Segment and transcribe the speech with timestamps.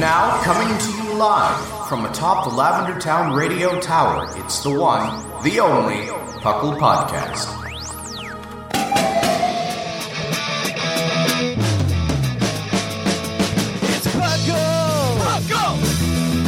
[0.00, 5.22] Now, coming to you live from atop the Lavender Town Radio Tower, it's the one,
[5.42, 6.06] the only,
[6.40, 7.48] Puckle Podcast.
[13.84, 15.16] It's Puckle!
[15.22, 15.78] Puckle!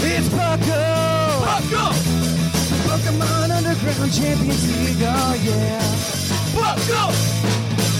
[0.02, 1.44] It's Puckle!
[1.46, 1.92] Puckle!
[2.86, 5.80] Pokemon Underground Champions League, oh yeah!
[6.54, 7.12] Puckle!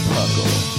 [0.08, 0.75] Puckle.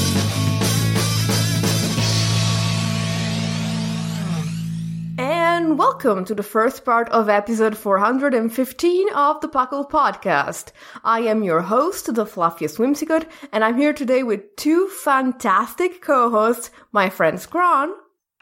[5.19, 10.71] And welcome to the first part of episode 415 of the Puckle Podcast.
[11.03, 16.69] I am your host, the fluffiest whimsicott, and I'm here today with two fantastic co-hosts,
[16.91, 17.93] my friend Scron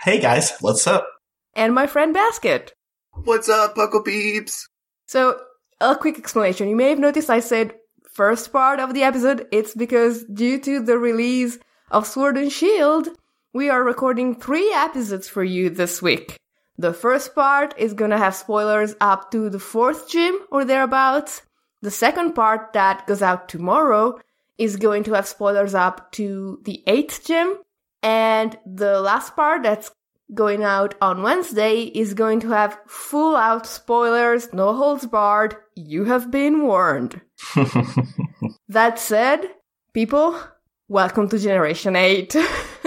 [0.01, 1.07] Hey guys, what's up?
[1.53, 2.73] and my friend Basket.
[3.23, 4.67] What's up, Puckle Peeps?
[5.07, 5.39] So,
[5.79, 6.67] a quick explanation.
[6.67, 7.75] You may have noticed I said
[8.11, 9.47] first part of the episode.
[9.53, 11.57] It's because due to the release
[11.89, 13.07] of Sword and Shield,
[13.53, 16.37] we are recording three episodes for you this week.
[16.77, 21.41] The first part is gonna have spoilers up to the fourth gym or thereabouts.
[21.81, 24.19] The second part that goes out tomorrow
[24.57, 27.57] is going to have spoilers up to the eighth gym.
[28.01, 29.91] And the last part that's
[30.33, 35.55] going out on Wednesday is going to have full out spoilers, no holds barred.
[35.75, 37.21] You have been warned.
[38.69, 39.49] that said,
[39.93, 40.39] people,
[40.87, 42.35] welcome to Generation 8.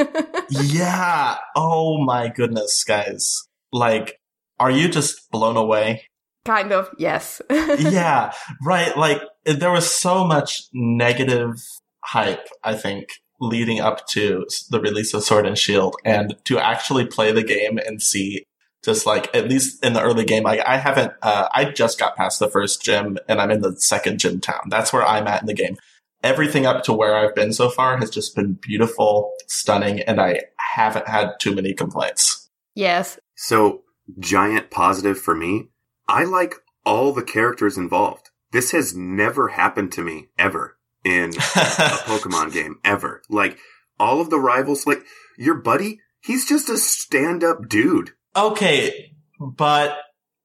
[0.50, 1.36] yeah.
[1.54, 3.47] Oh my goodness, guys.
[3.72, 4.20] Like,
[4.58, 6.04] are you just blown away?
[6.48, 7.42] kind of, yes.
[7.50, 8.32] yeah,
[8.64, 8.96] right.
[8.96, 11.62] Like, there was so much negative
[12.04, 17.04] hype, I think, leading up to the release of Sword and Shield, and to actually
[17.04, 18.44] play the game and see
[18.84, 22.14] just like at least in the early game I, I haven't uh, i just got
[22.14, 25.40] past the first gym and i'm in the second gym town that's where i'm at
[25.40, 25.76] in the game
[26.22, 30.42] everything up to where i've been so far has just been beautiful stunning and i
[30.76, 33.18] haven't had too many complaints yes.
[33.40, 33.84] So,
[34.18, 35.68] giant positive for me.
[36.08, 38.30] I like all the characters involved.
[38.50, 43.22] This has never happened to me ever in a Pokemon game, ever.
[43.30, 43.58] Like,
[44.00, 45.04] all of the rivals, like,
[45.36, 48.10] your buddy, he's just a stand up dude.
[48.34, 49.98] okay but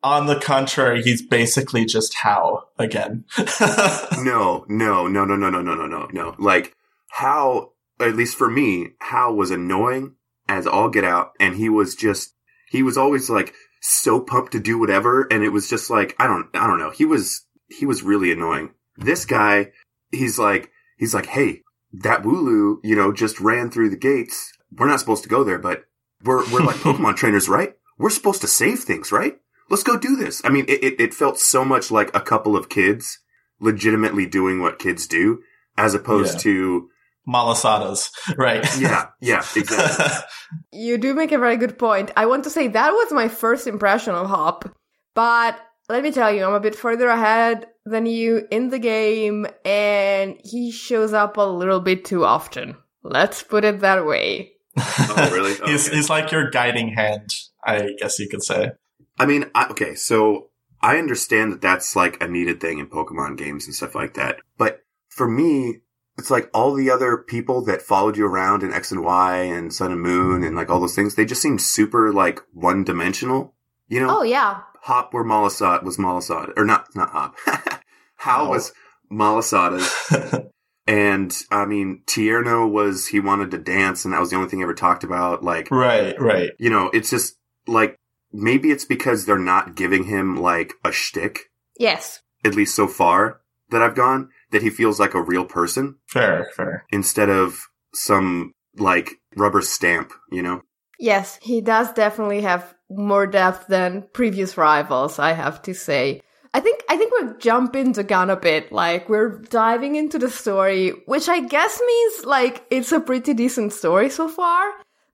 [0.03, 3.25] on the contrary he's basically just Hau again
[4.23, 6.35] No, no, no, no, no, no, no, no, no, no.
[6.37, 6.75] Like,
[7.13, 10.13] Hau, at least for me, Hau was annoying
[10.47, 12.35] as all get out, and he was just,
[12.73, 16.25] he was always like so pumped to do whatever, and it was just like, I
[16.27, 16.89] don't, I don't know.
[16.89, 18.71] He was, he was really annoying.
[18.97, 19.71] This guy,
[20.11, 21.61] he's like, he's like, hey,
[21.93, 24.51] that Wooloo, you know, just ran through the gates.
[24.71, 25.83] We're not supposed to go there, but
[26.23, 27.75] we're, we're like Pokemon trainers, right?
[27.99, 29.37] We're supposed to save things, right?
[29.69, 30.41] Let's go do this.
[30.43, 33.19] I mean, it, it, it felt so much like a couple of kids
[33.59, 35.41] legitimately doing what kids do
[35.77, 36.39] as opposed Yeah.
[36.41, 36.89] to,
[37.27, 40.05] malasadas right yeah, yeah, exactly.
[40.71, 42.11] You do make a very good point.
[42.15, 44.69] I want to say that was my first impression of Hop,
[45.15, 49.47] but let me tell you, I'm a bit further ahead than you in the game,
[49.65, 52.77] and he shows up a little bit too often.
[53.01, 54.51] Let's put it that way.
[54.77, 55.55] Oh, really?
[55.59, 55.95] Oh, he's, okay.
[55.95, 58.71] he's like your guiding hand i guess you could say
[59.19, 60.49] I mean, I, okay, so
[60.81, 64.37] I understand that that's like a needed thing in Pokemon games and stuff like that.
[64.57, 64.79] But
[65.09, 65.79] for me,
[66.17, 69.73] it's like all the other people that followed you around in X and Y and
[69.73, 73.53] Sun and Moon and like all those things, they just seem super like one dimensional.
[73.87, 77.35] You know, Oh yeah, Hop were Malasad was Malasad or not, not Hop.
[78.17, 78.49] Hau No.
[78.51, 78.73] was
[79.11, 80.47] Malasada's
[80.87, 84.59] and I mean, Tierno was, he wanted to dance and that was the only thing
[84.59, 85.43] he ever talked about.
[85.43, 87.37] Like, right right you know, it's just
[87.67, 87.97] like
[88.31, 92.21] maybe it's because they're not giving him like a shtick, yes.
[92.43, 96.47] at least so far that I've gone, that he feels like a real person fair
[96.55, 100.61] fair instead of some like rubber stamp, you know?
[100.99, 106.21] Yes, he does definitely have more depth than previous rivals, I have to say.
[106.53, 110.29] I think I think we're jumping the gun a bit, like we're diving into the
[110.29, 114.71] story, which I guess means like it's a pretty decent story so far,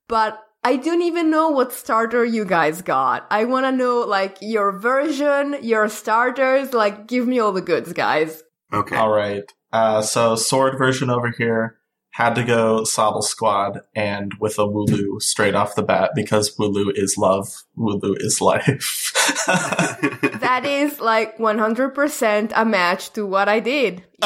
[0.10, 3.26] but I don't even know what starter you guys got.
[3.32, 7.94] I want to know like your version, your starters, like give me all the goods,
[7.94, 8.44] guys.
[8.74, 8.95] Okay.
[8.95, 11.77] all right Uh, so sword version over here
[12.12, 16.92] had to go Sobble Squad and with a Wooloo straight off the bat because Wooloo
[16.94, 19.13] is love, Wooloo is life.
[20.39, 24.04] That is like 100% a match to what I did.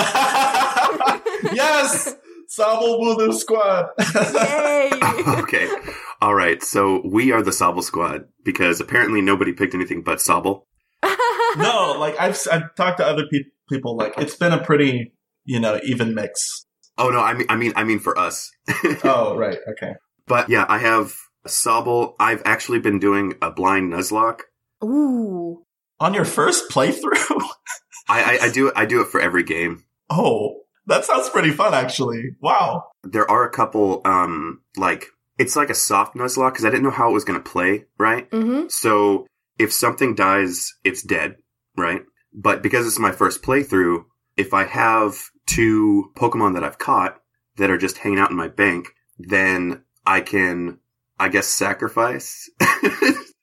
[1.53, 2.15] yes!
[2.49, 3.89] Sobble Wooloo Squad!
[4.33, 4.91] Yay!
[5.41, 5.69] okay.
[6.21, 6.63] All right.
[6.63, 10.63] So we are the Sobble Squad because apparently nobody picked anything but Sobble.
[11.57, 15.13] no, like I've, I've talked to other pe- people, like it's been a pretty,
[15.45, 16.65] you know, even mix.
[16.97, 18.51] Oh no, I mean, I mean, I mean for us.
[19.03, 19.93] Oh, right, okay.
[20.27, 21.13] but yeah, I have
[21.45, 22.15] a Sobble.
[22.19, 24.41] I've actually been doing a blind Nuzlocke.
[24.83, 25.63] Ooh.
[25.99, 27.41] On your first playthrough?
[28.09, 28.73] I, I, I do it.
[28.75, 29.85] I do it for every game.
[30.09, 32.35] oh, that sounds pretty fun, actually.
[32.41, 32.83] Wow.
[33.03, 35.07] There are a couple, um, like
[35.37, 37.85] it's like a soft Nuzlocke because I didn't know how it was going to play.
[37.97, 38.29] Right.
[38.29, 38.65] Mm-hmm.
[38.69, 39.27] So
[39.57, 41.37] if something dies, it's dead.
[41.77, 42.01] Right.
[42.33, 44.05] But because it's my first playthrough,
[44.37, 47.19] if I have two Pokemon that I've caught
[47.57, 48.87] that are just hanging out in my bank,
[49.19, 50.79] then I can,
[51.19, 52.49] I guess, sacrifice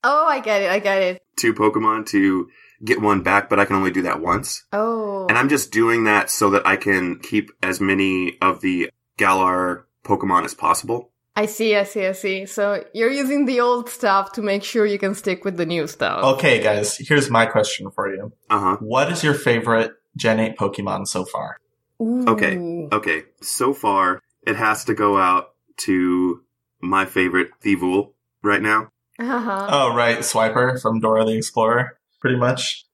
[0.03, 0.71] Oh, I get it.
[0.71, 1.23] I get it.
[1.37, 2.49] two Pokemon to
[2.83, 4.65] get one back, but I can only do that once.
[4.73, 5.27] Oh.
[5.29, 9.87] And I'm just doing that so that I can keep as many of the Galar
[10.05, 11.10] Pokemon as possible.
[11.37, 12.47] I see, I see, I see.
[12.47, 15.87] So you're using the old stuff to make sure you can stick with the new
[15.87, 16.25] stuff.
[16.37, 18.32] Okay, guys, here's my question for you.
[18.50, 18.77] Uh huh.
[18.81, 21.61] What is your favorite Gen 8 Pokemon so far?
[22.03, 22.25] Ooh.
[22.27, 22.59] Okay.
[22.93, 23.25] Okay.
[23.41, 26.43] So far, it has to go out to
[26.81, 28.12] my favorite Thievul
[28.43, 28.91] right now.
[29.19, 29.69] Uh-huh.
[29.71, 32.87] Oh, right, Swiper from Dora the Explorer, pretty much.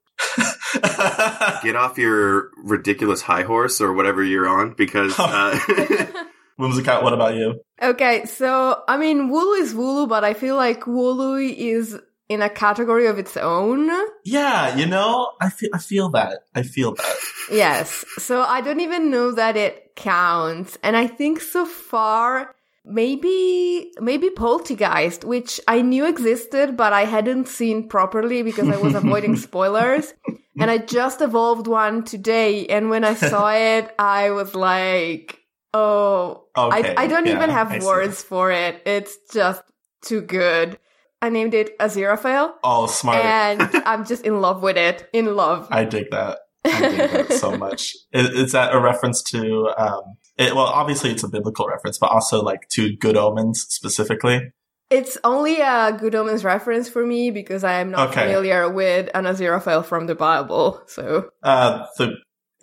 [1.63, 5.57] Get off your ridiculous high horse or whatever you're on because, uh,
[6.59, 7.61] Whimsicott, what about you?
[7.83, 11.99] Okay, so I mean, Wooloo is Wooloo, but I feel like Wooloo is
[12.29, 13.91] in a category of its own.
[14.25, 16.41] Yeah, you know, I feel, I feel that.
[16.55, 17.17] I feel that.
[17.51, 22.55] Yes, so I don't even know that it counts, and I think so far
[22.87, 28.95] maybe maybe Polteageist, which I knew existed, but I hadn't seen properly because I was
[29.03, 30.15] avoiding spoilers.
[30.59, 35.43] And I just evolved one today, and when I saw it, I was like,
[35.77, 38.83] "Oh, Okay, I, I don't yeah, even have words for it.
[38.87, 39.63] It's just
[40.05, 40.79] too good.
[41.23, 43.25] I named it Aziraphale, Oh, smart.
[43.25, 45.09] and I'm just in love with it.
[45.13, 45.69] In love.
[45.71, 46.39] I dig that.
[46.65, 47.95] I dig that so much.
[48.13, 50.03] Is, is that a reference to, um,
[50.37, 54.53] it, well, obviously it's a biblical reference, but also like to Good Omens specifically.
[54.91, 58.27] It's only a Good Omens reference for me because I am not Okay.
[58.27, 60.83] familiar with an Aziraphale from the Bible.
[60.87, 62.13] So, Uh, the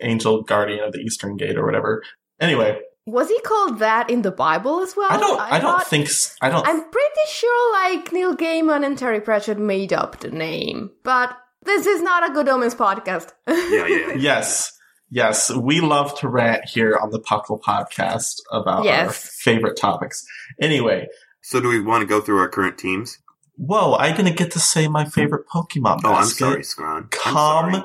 [0.00, 2.02] angel guardian of the Eastern Gate or whatever.
[2.40, 5.12] Anyway, was he called that in the Bible as well?
[5.12, 6.08] I don't, I, don't thought- think,
[6.40, 10.90] I don't, I'm pretty sure like Neil Gaiman and Terry Pratchett made up the name,
[11.02, 13.32] but this is not a Good Omens podcast.
[13.48, 14.14] yeah, yeah, yeah.
[14.14, 14.70] yes.
[15.10, 20.24] Yes, we love to rant here on the Puckle podcast about our favorite topics.
[20.60, 21.06] Anyway,
[21.42, 23.18] So do we want to go through our current teams?
[23.56, 26.00] whoa, I'm gonna get to say my favorite Pokemon.
[26.02, 27.02] Oh, I'm sorry, Scron.
[27.02, 27.84] I'm Calm sorry.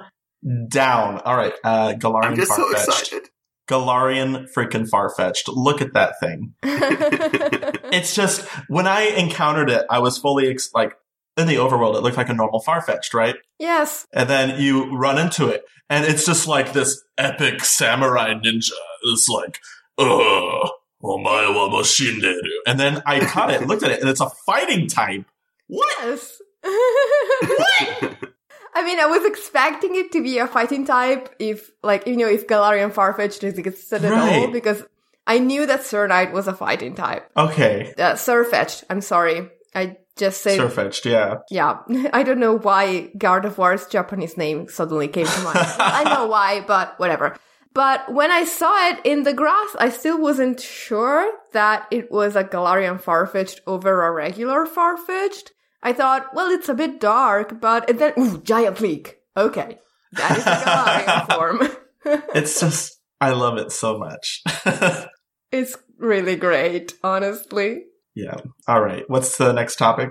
[0.70, 1.20] down.
[1.20, 2.88] All right, uh, Galarian I'm just so Farfetch'd.
[2.90, 3.30] excited.
[3.70, 5.48] Galarian freaking Farfetch'd.
[5.48, 6.54] Look at that thing.
[7.92, 10.94] It's just when I encountered it, I was fully ex- like
[11.38, 11.96] in the overworld.
[11.96, 13.36] It looked like a normal Farfetch'd, right?
[13.58, 14.06] yes.
[14.14, 18.72] And then you run into it, and it's just like this epic samurai ninja.
[19.06, 19.60] It's like,
[19.98, 20.70] ugh,
[21.04, 22.36] omae wa moshinderu.
[22.68, 25.26] And then I caught it, looked at it, and it's a fighting type.
[25.68, 25.98] What?
[26.04, 26.42] Yes.
[28.74, 32.28] I mean, I was expecting it to be a fighting type if, like, you know,
[32.28, 34.84] if Galarian Farfetch'd existed at all, because
[35.28, 37.30] I knew that Sir Knight was a fighting type.
[37.38, 39.50] Okay, Uh, Sirfetch'd, I'm sorry.
[39.76, 41.38] I just said, Sirfetch'd, yeah.
[41.50, 41.80] yeah.
[42.14, 45.58] I don't know why Gardevoir's Japanese name suddenly came to mind.
[45.80, 47.38] I know why, but whatever.
[47.74, 52.36] But when I saw it in the grass, I still wasn't sure that it was
[52.36, 55.52] a Galarian Farfetch'd over a regular Farfetch'd.
[55.82, 59.18] I thought, well, it's a bit dark, but and then, ooh, giant leak.
[59.38, 59.80] Okay.
[60.14, 62.22] That is a Galarian form.
[62.34, 64.42] It's just, I love it so much.
[65.52, 67.84] it's really great, honestly.
[68.16, 68.36] yeah.
[68.68, 69.04] All right.
[69.08, 70.10] What's the next topic?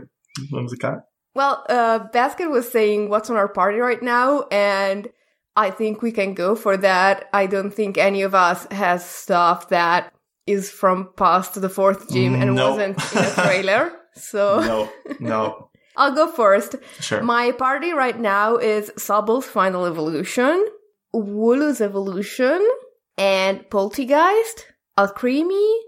[0.52, 1.00] Whimsicott?
[1.34, 5.08] Well, uh, Basket was saying what's on our party right now, and
[5.56, 7.28] I think we can go for that.
[7.32, 10.12] I don't think any of us has stuff that
[10.46, 12.76] is from past the fourth gym and Nope.
[12.78, 13.92] wasn't in a trailer.
[14.18, 15.70] So No, no.
[15.96, 16.76] I'll go first.
[17.00, 17.22] Sure.
[17.22, 20.64] My party right now is Sobble's Final Evolution,
[21.12, 22.64] Wooloo's Evolution,
[23.16, 24.64] and Polteageist,
[24.96, 25.78] Alcremie,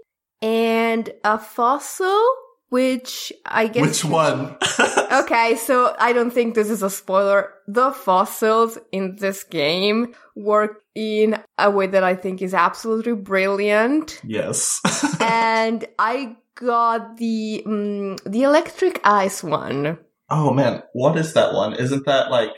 [0.41, 2.21] and a Fossil,
[2.67, 4.57] which I guess Which one?
[5.11, 7.53] Okay, so I don't think this is a spoiler.
[7.67, 14.21] The fossils in this game work in a way that I think is absolutely brilliant.
[14.23, 14.79] yes.
[15.21, 19.97] and I got the um, the electric ice one,
[20.29, 21.73] oh man, what is that one?
[21.73, 22.51] Isn't that like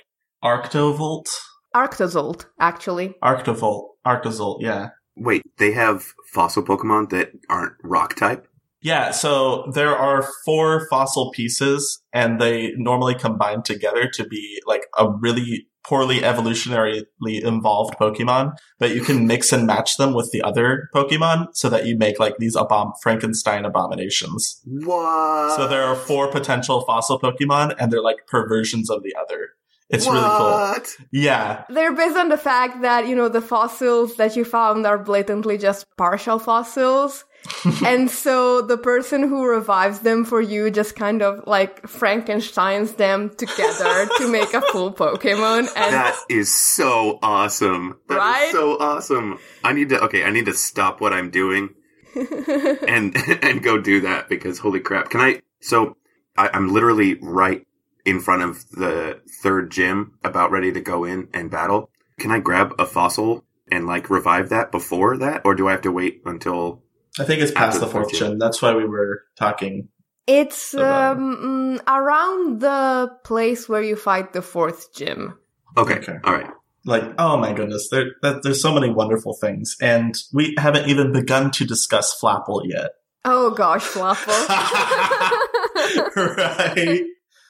[0.44, 1.28] Arctovolt?
[1.76, 3.16] Arctozolt, actually.
[3.24, 3.88] Arctovolt.
[4.06, 4.90] Arctozolt, yeah.
[5.16, 8.48] Wait, they have fossil Pokemon that aren't rock type?
[8.82, 14.84] Yeah, so there are four fossil pieces, and they normally combine together to be like
[14.98, 20.42] a really poorly evolutionarily involved Pokemon, but you can mix and match them with the
[20.42, 24.62] other Pokemon so that you make like these abom- Frankenstein abominations.
[24.66, 25.56] What?
[25.58, 29.50] So there are four potential fossil Pokemon, and they're like perversions of the other.
[29.90, 30.76] It's really cool.
[31.12, 34.98] Yeah, They're based on the fact that, you know, the fossils that you found are
[34.98, 37.26] blatantly just partial fossils.
[37.86, 43.30] and so the person who revives them for you just kind of like Frankensteins them
[43.32, 45.68] together to make a full Pokemon.
[45.76, 48.00] And That is so awesome.
[48.08, 48.50] That is Right?
[48.52, 49.40] so awesome.
[49.64, 51.70] I need to okay, I need to stop what I'm doing
[52.16, 55.10] and and go do that because holy crap.
[55.10, 55.98] Can I so
[56.38, 57.66] I, I'm literally right
[58.06, 61.90] in front of the third gym about ready to go in and battle.
[62.20, 65.42] Can I grab a fossil and like revive that before that?
[65.46, 66.83] Or do I have to wait until
[67.20, 68.40] I think it's past the the fourth fourth gym.
[68.40, 69.90] That's why we were talking.
[70.26, 75.38] it's About- um, mm, around the place where you fight the fourth gym.
[75.78, 75.96] Okay.
[75.96, 76.18] Okay.
[76.24, 76.50] All right.
[76.86, 81.50] Like, oh my goodness, there, there's so many wonderful things, and we haven't even begun
[81.52, 82.92] to discuss Flapple yet.
[83.24, 84.34] Oh gosh, Fluffle.
[86.38, 87.04] right?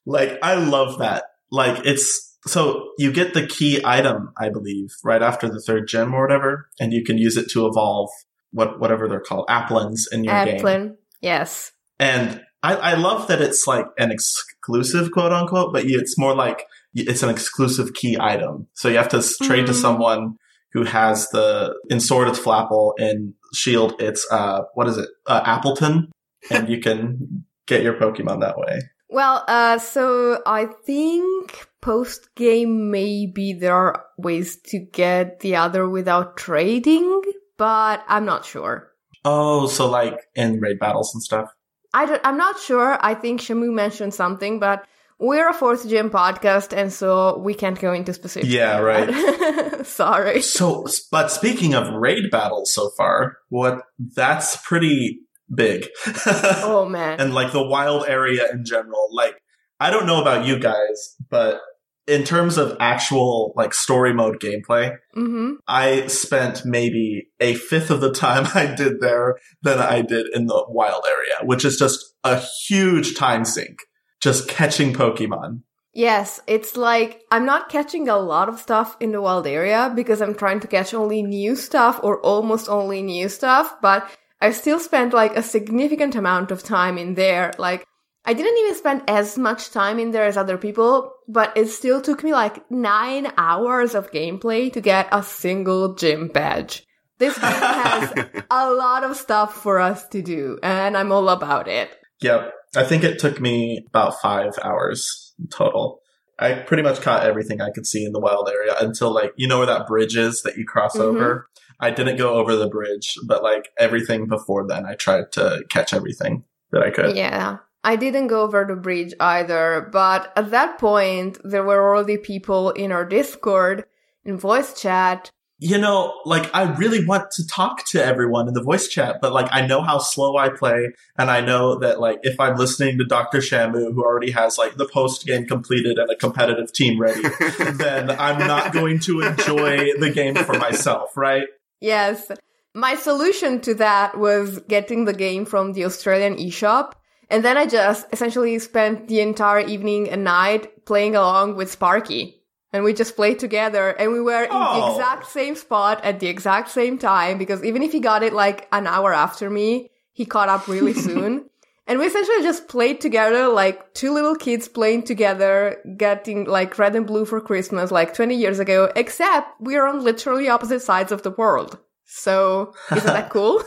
[0.06, 1.24] Like, I love that.
[1.52, 6.14] Like, it's so you get the key item, I believe, right after the third gem
[6.14, 8.10] or whatever, and you can use it to evolve
[8.54, 10.60] what whatever they're called, applins in your game.
[10.60, 10.96] Applin.
[11.22, 11.72] Yes.
[12.00, 16.66] And I, I love that it's like an exclusive quote unquote, but it's more like
[16.94, 18.68] it's an exclusive key item.
[18.74, 19.82] So you have to trade to Mm.
[19.82, 20.38] someone
[20.72, 25.44] who has the in sword it's Flapple, in shield it's uh what is it uh,
[25.44, 26.08] Appletun,
[26.50, 28.80] and you can get your Pokemon that way.
[29.10, 35.88] Well, uh, so I think post game maybe there are ways to get the other
[35.88, 37.22] without trading,
[37.64, 38.92] but I'm not sure.
[39.24, 41.50] Oh, so like in raid battles and stuff.
[41.94, 42.98] I don't, I'm not sure.
[43.00, 44.86] I think Shamu mentioned something, but
[45.18, 48.52] we're a fourth gym podcast, and so we can't go into specifics.
[48.52, 49.08] Yeah, right.
[49.08, 49.86] right.
[49.86, 50.42] Sorry.
[50.42, 55.22] So, but speaking of raid battles so far, what that's pretty
[55.56, 55.88] big.
[56.66, 57.22] Oh man.
[57.22, 59.08] and like the wild area in general.
[59.14, 59.36] Like,
[59.80, 61.62] I don't know about you guys, but
[62.08, 68.02] in terms of actual like story mode gameplay, hmm I spent maybe a fifth of
[68.02, 72.14] the time I did there than I did in the wild area, which is just
[72.24, 73.80] a huge time sink.
[74.22, 75.62] Just catching Pokemon.
[75.94, 80.22] Yes, it's like I'm not catching a lot of stuff in the wild area because
[80.22, 84.10] I'm trying to catch only new stuff or almost only new stuff, but
[84.42, 87.54] I've still spent like a significant amount of time in there.
[87.58, 87.86] Like,
[88.26, 92.02] I didn't even spend as much time in there as other people, but it still
[92.02, 96.86] took me like nine hours of gameplay to get a single gym badge.
[97.18, 98.14] This game has
[98.50, 101.90] a lot of stuff for us to do, and I'm all about it.
[102.22, 102.54] Yep.
[102.76, 106.00] I think it took me about five hours total.
[106.40, 109.48] I pretty much caught everything I could see in the wild area until like, you
[109.48, 111.02] know where that bridge is that you cross Mhm.
[111.02, 111.48] over?
[111.80, 115.94] I didn't go over the bridge, but like everything before then, I tried to catch
[115.94, 117.16] everything that I could.
[117.16, 117.58] Yeah.
[117.84, 122.70] I didn't go over the bridge either, but at that point, there were already people
[122.72, 123.86] in our Discord,
[124.24, 125.32] in voice chat.
[125.60, 129.34] You know, like I really want to talk to everyone in the voice chat, but
[129.34, 132.98] like I know how slow I play, and I know that like if I'm listening
[132.98, 133.38] to Dr.
[133.40, 137.22] Shamu, who already has like the post game completed and a competitive team ready,
[137.74, 141.48] then I'm not going to enjoy the game for myself, right?
[141.80, 142.32] Yes.
[142.74, 146.94] My solution to that was getting the game from the Australian eShop.
[147.30, 152.42] And then I just essentially spent the entire evening and night playing along with Sparky.
[152.72, 154.92] And we just played together and we were in the Oh.
[154.96, 158.68] exact same spot at the exact same time because even if he got it like
[158.72, 161.50] an hour after me, he caught up really soon.
[161.86, 166.96] And we essentially just played together like two little kids playing together, getting like red
[166.96, 171.24] and blue for Christmas like 20 years ago, except we're on literally opposite sides of
[171.24, 171.78] the world.
[172.06, 173.62] So, isn't that cool?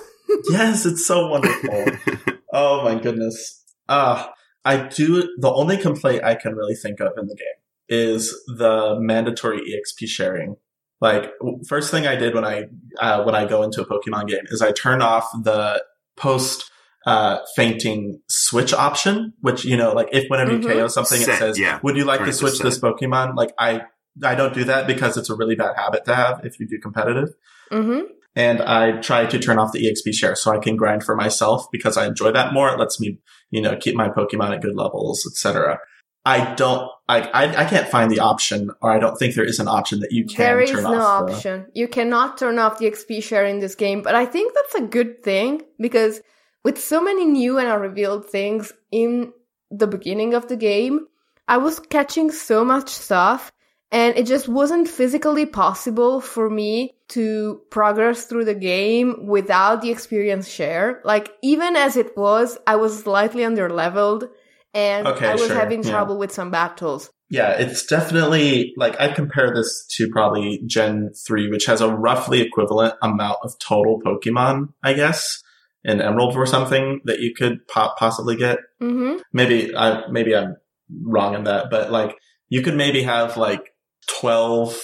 [0.51, 1.87] yes, it's so wonderful.
[2.57, 3.63] oh my goodness.
[3.89, 4.27] Uh,
[4.65, 7.47] I do, the only complaint I can really think of in the game
[7.89, 10.57] is the mandatory EXP sharing.
[11.01, 11.31] Like,
[11.69, 12.65] first thing I did when I,
[12.99, 15.85] uh, when I go into a Pokemon game is I turn off the
[16.17, 16.71] post,
[17.07, 20.63] uh, fainting switch option, which, you know, like if whenever Mhm.
[20.63, 21.79] you KO something, Set, it says, yeah.
[21.85, 23.37] would you like to Trying to switch this Pokemon?
[23.37, 23.83] Like I,
[24.25, 26.79] I don't do that because it's a really bad habit to have if you do
[26.81, 27.29] competitive.
[27.71, 28.01] hmm
[28.37, 31.67] And I try to turn off the EXP share so I can grind for myself
[31.73, 32.69] because I enjoy that more.
[32.69, 33.19] It lets me,
[33.51, 35.79] you know, keep my Pokemon at good levels, etc.
[36.27, 39.59] I don't, I, I, I can't find the option, or I don't think there is
[39.59, 40.99] an option that you can There is turn no the-
[41.33, 41.67] option.
[41.73, 44.83] You cannot turn off the XP share in this game, but I think that's a
[44.87, 46.21] good thing because
[46.63, 49.33] with so many new and unrevealed things in
[49.71, 51.07] the beginning of the game,
[51.49, 53.53] I was catching so much stuff
[53.93, 59.91] and it just wasn't physically possible for me to progress through the game without the
[59.91, 61.01] experience share.
[61.05, 64.29] Like even as it was, I was slightly under leveled
[64.75, 65.91] and Okay, I was sure, having yeah.
[65.91, 67.11] trouble with some battles.
[67.29, 72.41] Yeah, it's definitely like I compare this to probably Gen 3, which has a roughly
[72.41, 75.43] equivalent amount of total Pokemon, I guess,
[75.83, 78.59] in Emerald or something that you could po- possibly get.
[78.81, 79.17] Mm-hmm.
[79.33, 80.57] Maybe I maybe I'm
[81.03, 82.17] wrong in that, but like
[82.49, 83.73] you could maybe have like
[84.07, 84.81] 12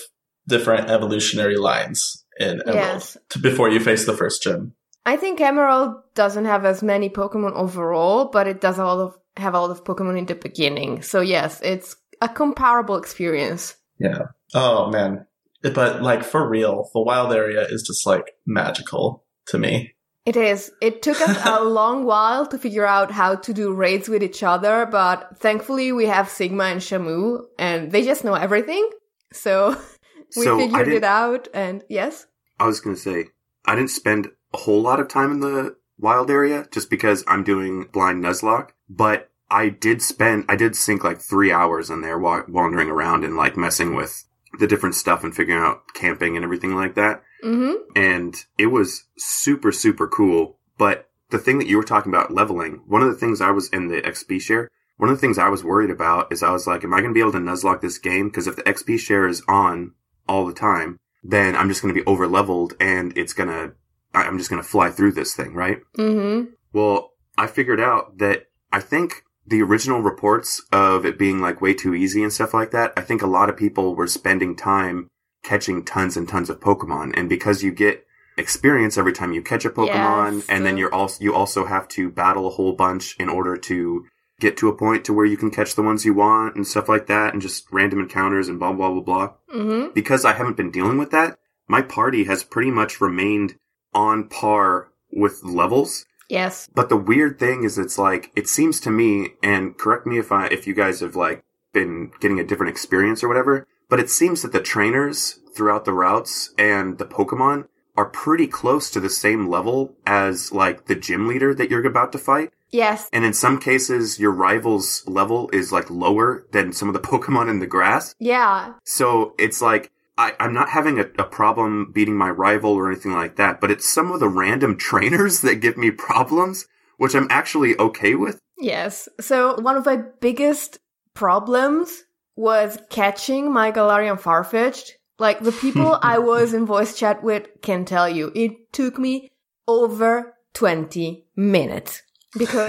[0.49, 3.17] different evolutionary lines in Emerald Yes.
[3.31, 4.75] to, before you face the first gym.
[5.05, 9.19] I think Emerald doesn't have as many Pokemon overall, but it does a lot of
[9.37, 11.03] have a lot of Pokemon in the beginning.
[11.03, 13.77] So yes, it's a comparable experience.
[13.99, 14.27] Yeah.
[14.55, 15.27] Oh man.
[15.63, 19.95] But like for real, the wild area is just like magical to me.
[20.25, 20.71] It is.
[20.81, 24.43] It took us a long while to figure out how to do raids with each
[24.45, 28.89] other, but thankfully we have Sigma and Shamu, and they just know everything.
[29.33, 29.77] So
[30.37, 32.27] we So figured it out, and yes.
[32.59, 33.27] I was going to say,
[33.67, 37.45] I didn't spend a whole lot of time in the wild area just because I'm
[37.45, 42.19] doing blind Nuzlocke, but I did spend, I did sink like three hours in there
[42.19, 44.25] wandering around and like messing with
[44.59, 47.23] the different stuff and figuring out camping and everything like that.
[47.45, 47.75] Mm-hmm.
[47.97, 50.59] And it was super, super cool.
[50.79, 53.69] But the thing that you were talking about leveling, one of the things I was
[53.69, 54.71] in the XP share,
[55.03, 57.11] one of the things I was worried about is I was like, am I going
[57.11, 58.29] to be able to Nuzlocke this game?
[58.29, 59.95] Because if the XP share is on
[60.29, 63.73] all the time, then I'm just going to be over leveled and it's going to,
[64.15, 65.81] I'm just going to fly through this thing, right?
[65.99, 66.51] Mm-hmm.
[66.73, 71.75] Well, I figured out that I think the original reports of it being like way
[71.75, 75.09] too easy and stuff like that, I think a lot of people were spending time
[75.43, 77.19] catching tons and tons of Pokemon.
[77.19, 78.07] And because you get
[78.39, 80.47] experience every time you catch a Pokemon, Yes.
[80.49, 84.07] and then you're also, you also have to battle a whole bunch in order to
[84.43, 86.89] get to a point to where you can catch the ones you want and stuff
[86.89, 89.93] like that and just random encounters and blah, blah, blah, blah Mm-hmm.
[89.95, 93.55] because I haven't been dealing with that, my party has pretty much remained
[93.95, 96.07] on par with levels.
[96.29, 96.69] Yes.
[96.75, 100.33] But the weird thing is it's like it seems to me and correct me if
[100.33, 104.09] I if you guys have like been getting a different experience or whatever, but it
[104.11, 109.11] seems that the trainers throughout the routes and the Pokemon are pretty close to the
[109.11, 112.51] same level as like the gym leader that you're about to fight.
[112.73, 113.09] Yes.
[113.13, 117.49] And in some cases your rival's level is like lower than some of the Pokemon
[117.49, 118.15] in the grass.
[118.19, 118.75] Yeah.
[118.85, 123.13] So it's like I, I'm not having a, a problem beating my rival or anything
[123.13, 127.29] like that, but it's some of the random trainers that give me problems, which I'm
[127.31, 128.41] actually okay with.
[128.59, 129.09] Yes.
[129.21, 130.79] So one of my biggest
[131.15, 132.05] problems
[132.37, 134.93] was catching my Galarian Farfetch'd.
[135.19, 139.31] Like the people I was in voice chat with can tell you, it took me
[139.69, 142.03] over 20 minutes
[142.37, 142.69] because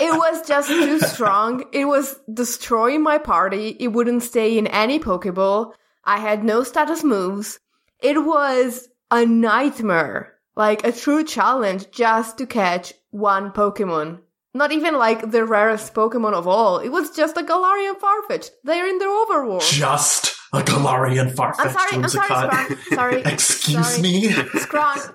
[0.00, 1.64] it was just too strong.
[1.72, 3.76] It was destroying my party.
[3.78, 5.72] It wouldn't stay in any Pokeball.
[6.04, 7.58] I had no status moves.
[8.02, 14.20] It was a nightmare, like a true challenge just to catch one Pokemon.
[14.52, 16.78] Not even like the rarest Pokemon of all.
[16.78, 18.50] It was just a Galarian Farfetch.
[18.64, 19.70] They're in the overworld.
[19.70, 22.28] Just a Galarian Farfetch'd I'm sorry, I'm sorry.
[22.28, 22.94] Scron.
[22.94, 23.22] Sorry.
[23.32, 24.02] Excuse sorry.
[24.02, 24.28] me?
[24.30, 25.14] Scron,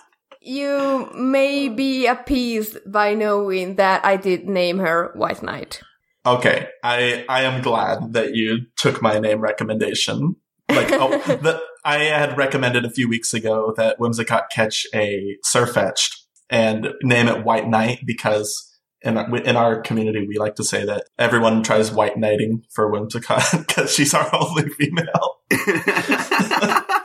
[0.41, 5.81] you may be appeased by knowing that I did name her White Knight.
[6.25, 10.35] okay, I I am glad that you took my name recommendation.
[10.69, 16.25] Like, oh, the, I had recommended a few weeks ago that Whimsicott catch a Sirfetch'd
[16.49, 18.67] and name it White Knight because
[19.01, 22.91] in our, in our community we like to say that everyone tries white knighting for
[22.91, 25.37] Whimsicott because she's our only female.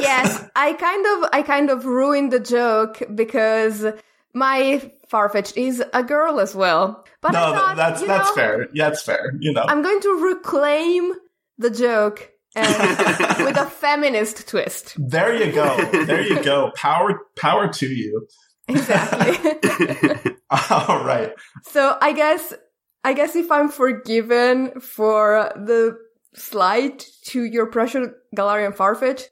[0.00, 3.84] yes, I kind of I kind of ruined the joke because
[4.32, 7.04] my Farfetch'd is a girl as well.
[7.20, 8.68] But no, I thought, that's that's know, fair.
[8.74, 9.34] Yeah, it's fair.
[9.38, 11.12] You know, I'm going to reclaim
[11.58, 12.66] the joke and
[13.44, 14.94] with a feminist twist.
[14.98, 15.76] there you go.
[16.04, 16.72] There you go.
[16.76, 18.26] Power power to you.
[18.68, 20.34] Exactly.
[20.50, 21.32] All right.
[21.64, 22.54] so I guess
[23.02, 25.98] I guess if I'm forgiven for the
[26.34, 29.24] slight to your precious Galarian Farfetch,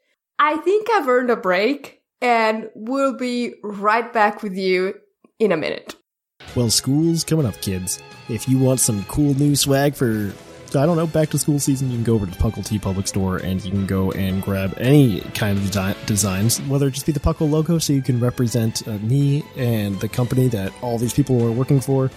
[0.44, 4.94] I think I've earned a break and we'll be right back with you
[5.38, 5.94] in a minute.
[6.56, 8.02] Well, school's coming up, kids.
[8.28, 10.34] If you want some cool new swag for,
[10.70, 12.76] I don't know, back to school season, you can go over to the Puckle T
[12.80, 16.94] Public Store and you can go and grab any kind of desi- designs, whether it
[16.94, 20.72] just be the Puckle logo so you can represent uh, me and the company that
[20.82, 22.10] all these people are working for,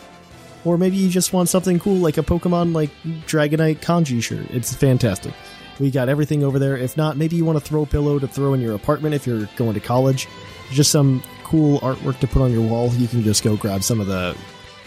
[0.63, 2.89] or maybe you just want something cool like a Pokemon like
[3.27, 4.47] Dragonite kanji shirt.
[4.49, 5.35] It's fantastic.
[5.79, 6.77] We got everything over there.
[6.77, 9.49] If not, maybe you want a throw pillow to throw in your apartment if you're
[9.57, 10.27] going to college.
[10.71, 12.89] Just some cool artwork to put on your wall.
[12.93, 14.35] You can just go grab some of the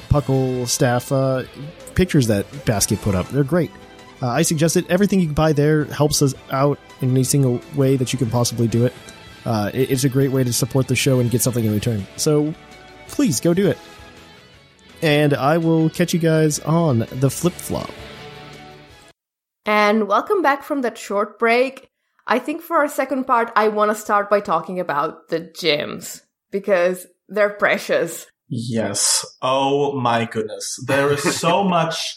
[0.09, 1.45] Puckle staff uh,
[1.95, 3.29] pictures that Basket put up.
[3.29, 3.71] They're great.
[4.23, 4.91] Uh, I suggest it.
[4.91, 8.31] Everything you can buy there helps us out in any single way that you can
[8.31, 8.95] possibly do it.
[9.45, 12.07] Uh, it- it's a great way to support the show and get something in return.
[12.17, 12.55] So
[13.09, 13.79] please go do it.
[15.03, 17.91] And I will catch you guys on the flip flop.
[19.69, 21.91] And welcome back from that short break.
[22.27, 26.23] I think for our second part, I want to start by talking about the gyms
[26.51, 28.25] because they're precious.
[28.49, 29.27] Yes.
[29.43, 30.83] Oh my goodness.
[30.87, 32.17] There is so much.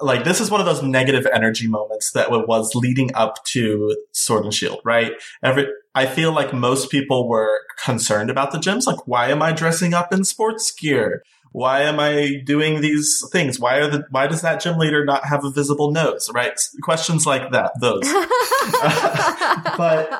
[0.00, 4.44] Like this is one of those negative energy moments that was leading up to Sword
[4.44, 5.10] and Shield, right?
[5.42, 8.86] Every I feel like most people were concerned about the gyms.
[8.86, 11.24] Like, why am I dressing up in sports gear?
[11.52, 13.60] Why am I doing these things?
[13.60, 16.30] Why are the why does that gym leader not have a visible nose?
[16.34, 16.58] Right?
[16.82, 17.72] Questions like that.
[17.80, 18.02] Those.
[19.76, 20.12] but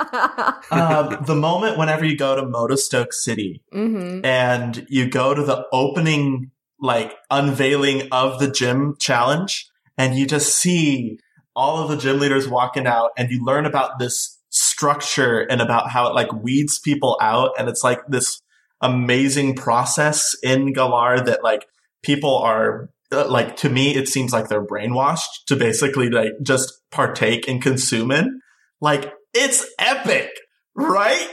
[0.72, 5.66] um, the moment whenever you go to Motostoke City hmm and you go to the
[5.72, 11.18] opening like unveiling of the gym challenge and you just see
[11.54, 15.90] all of the gym leaders walking out and you learn about this structure and about
[15.90, 18.41] how it like weeds people out and it's like this
[18.82, 21.66] amazing process in Galar that like
[22.02, 26.80] people are uh, like to me it seems like they're brainwashed to basically like just
[26.90, 28.40] partake and consume in
[28.80, 30.30] like it's epic
[30.74, 31.28] right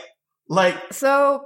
[0.50, 1.46] like So,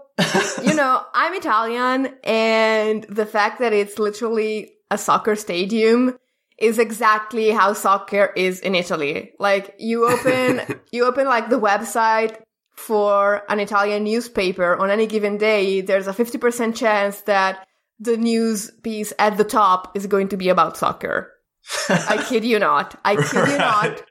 [0.63, 6.17] you know, I'm Italian, and the fact that it's literally a soccer stadium
[6.57, 9.33] is exactly how soccer is in Italy.
[9.39, 12.39] Like, you open, you open like the website
[12.75, 17.65] for an Italian newspaper on any given day, there's a 50% chance that
[17.99, 21.31] the news piece at the top is going to be about soccer.
[21.89, 22.99] I kid you not.
[23.05, 24.03] I kid you not.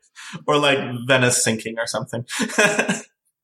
[0.47, 2.25] Or like Venice sinking or something.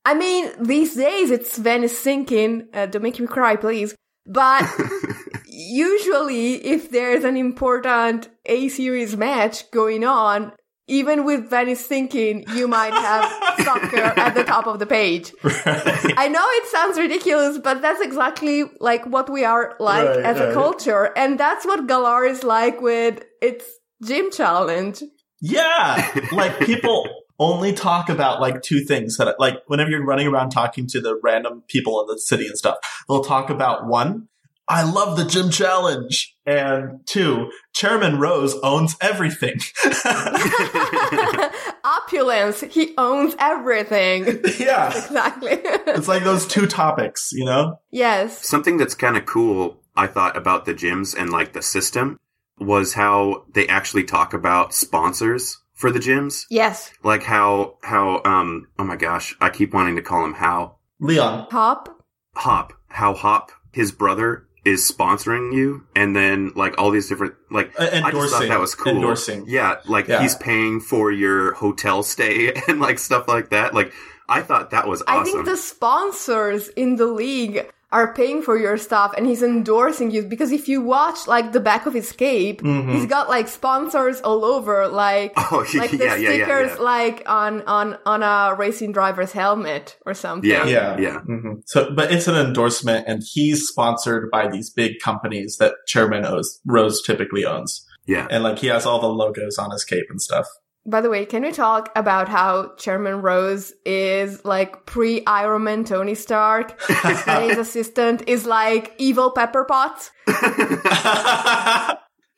[0.05, 2.69] I mean, these days it's Venice sinking.
[2.73, 3.95] Uh, don't make me cry, please.
[4.25, 4.67] But
[5.45, 10.53] usually, if there's an important A series match going on,
[10.89, 13.31] even with Venice sinking, you might have
[13.65, 15.31] soccer at the top of the page.
[15.43, 16.13] right.
[16.17, 20.39] I know it sounds ridiculous, but that's exactly like what we are like Right, as
[20.39, 21.11] a culture.
[21.15, 23.65] And that's what Galar is like with its
[24.03, 25.03] gym challenge.
[25.41, 26.11] Yeah.
[26.31, 27.07] Like people
[27.39, 31.19] only talk about like two things that like whenever you're running around talking to the
[31.23, 34.27] random people in the city and stuff, they'll talk about one,
[34.69, 36.35] I love the gym challenge.
[36.45, 39.59] And two, Chairman Rose owns everything.
[41.83, 42.61] Opulence.
[42.61, 44.25] He owns everything.
[44.59, 44.95] yeah.
[44.95, 45.57] exactly.
[45.89, 47.79] It's like those two topics, you know?
[47.89, 48.45] yes.
[48.47, 52.19] Something that's kind of cool, I thought about the gyms and like the system
[52.59, 56.43] was Hau they actually talk about sponsors for the gyms.
[56.49, 56.93] Yes.
[57.03, 60.75] Like how, how, um, oh my gosh, I keep wanting to call him how.
[60.99, 61.47] Leon.
[61.49, 62.05] Hop.
[62.35, 62.73] Hop.
[62.87, 65.85] How Hop, his brother, is sponsoring you.
[65.95, 68.95] And then like all these different, like, Uh, I just thought that was cool.
[68.95, 69.45] Endorsing.
[69.47, 69.77] Yeah.
[69.85, 70.21] Like Yeah.
[70.21, 73.73] he's paying for your hotel stay and like stuff like that.
[73.73, 73.93] Like,
[74.27, 75.21] I thought that was awesome.
[75.21, 80.11] I think the sponsors in the league are paying for your stuff and he's endorsing
[80.11, 82.91] you because if you watch like the back of his cape, Mm-hmm.
[82.91, 86.83] he's got like sponsors all over, like Oh, like the yeah, yeah, yeah, stickers yeah.
[86.83, 90.49] like on on on a racing driver's helmet or something.
[90.49, 90.65] Yeah.
[90.65, 90.97] Yeah.
[90.99, 91.19] Yeah.
[91.27, 91.53] Mm-hmm.
[91.65, 96.59] So, but it's an endorsement and he's sponsored by these big companies that Chairman O's,
[96.65, 97.85] Rose typically owns.
[98.05, 98.27] Yeah.
[98.29, 100.45] And like he has all the logos on his cape and stuff.
[100.89, 105.83] By the way, can we talk about how Chairman Rose is like pre Iron Man
[105.83, 110.09] Tony Stark his assistant is like evil Pepper Potts?
[110.27, 111.97] I,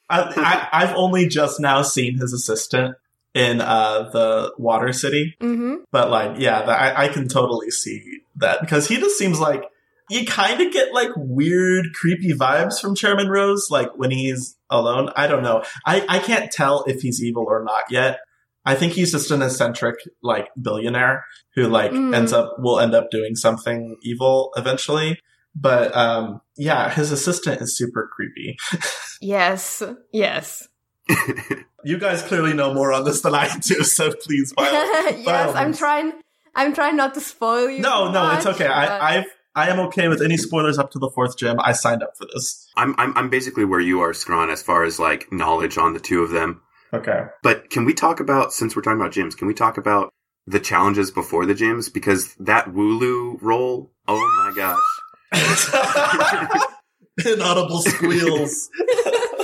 [0.09, 2.95] I've only just now seen his assistant
[3.33, 8.19] in uh, the Water City, hmm but like, yeah, the, I, I can totally see
[8.37, 9.63] that because he just seems like
[10.09, 15.09] you kind of get like weird, creepy vibes from Chairman Rose, like when he's alone.
[15.15, 15.63] I don't know.
[15.85, 18.19] I, I can't tell if he's evil or not yet.
[18.65, 22.15] I think he's just an eccentric, like billionaire who like Mm.
[22.15, 25.19] ends up will end up doing something evil eventually.
[25.55, 28.57] But um, yeah, his assistant is super creepy.
[29.23, 30.67] Yes, yes.
[31.83, 34.53] You guys clearly know more on this than I do, so please.
[34.53, 36.13] By all, by yes, I'm trying.
[36.55, 37.79] I'm trying not to spoil you.
[37.81, 38.67] No, too no, it's okay.
[38.67, 41.57] but- I, I've I am okay with any spoilers up to the fourth gym.
[41.59, 42.67] I signed up for this.
[42.77, 45.99] I'm, I'm I'm basically where you are, Scron, as far as like knowledge on the
[45.99, 46.61] two of them.
[46.93, 47.21] Okay.
[47.41, 49.37] But can we talk about since we're talking about gyms?
[49.37, 50.09] Can we talk about
[50.45, 51.91] the challenges before the gyms?
[51.93, 54.77] Because that Wooloo roll, oh my gosh!
[57.25, 58.69] Inaudible squeals.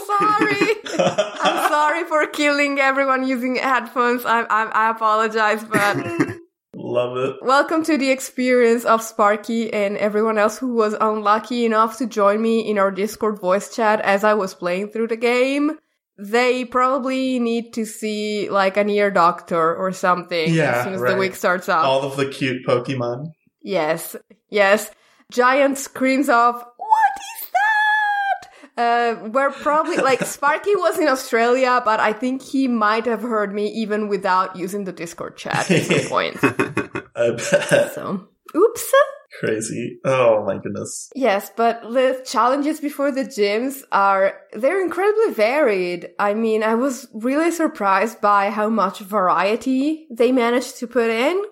[0.06, 0.74] sorry.
[1.00, 4.26] I'm sorry for killing everyone using headphones.
[4.26, 5.98] I, I, I apologize, but
[6.76, 7.36] Love it.
[7.42, 12.42] welcome to the experience of Sparky and everyone else who was unlucky enough to join
[12.42, 15.78] me in our Discord voice chat as I was playing through the game.
[16.20, 21.02] They probably need to see like an ear doctor or something Yeah, as soon as
[21.02, 21.84] the week starts up.
[21.84, 23.32] All of the cute Pokemon.
[23.62, 24.16] Yes,
[24.50, 24.90] yes.
[25.32, 28.82] Giant screams of, what is that?
[28.82, 33.54] Uh, we're probably, like, Sparky was in Australia, but I think he might have heard
[33.54, 36.38] me even without using the Discord chat at some point.
[36.42, 37.94] I bet.
[37.94, 38.94] So, oops.
[39.40, 40.00] Crazy.
[40.06, 41.10] Oh my goodness.
[41.14, 46.10] Yes, but the challenges before the gyms are, they're incredibly varied.
[46.18, 51.44] I mean, I was really surprised by how much variety they managed to put in.